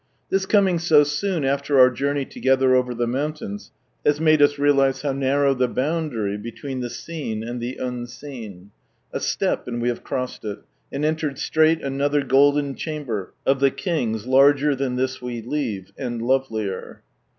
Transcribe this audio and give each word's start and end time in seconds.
This 0.31 0.47
coming 0.47 0.79
so 0.79 1.03
soon 1.03 1.45
after 1.45 1.79
our 1.79 1.91
jour 1.91 2.15
ney 2.15 2.25
together 2.25 2.73
over 2.75 2.95
the 2.95 3.05
mountains, 3.05 3.69
has 4.03 4.19
made 4.19 4.41
us 4.41 4.57
realize 4.57 5.03
how 5.03 5.11
narrow 5.11 5.53
the 5.53 5.67
boundary 5.67 6.37
between 6.37 6.79
the 6.79 6.89
Seen 6.89 7.43
and 7.43 7.61
the 7.61 7.75
Unseen. 7.75 8.71
A 9.13 9.19
step, 9.19 9.67
and 9.67 9.79
we 9.79 9.89
have 9.89 10.03
crossed 10.03 10.43
it, 10.43 10.57
and 10.91 11.05
entered 11.05 11.37
"straight 11.37 11.83
another 11.83 12.23
golden 12.23 12.73
chamber 12.73 13.35
of 13.45 13.59
the 13.59 13.69
King's 13.69 14.25
larger 14.25 14.75
than 14.75 14.95
this 14.95 15.21
we 15.21 15.39
leave, 15.43 15.91
and 15.99 16.19
lovelier." 16.19 17.03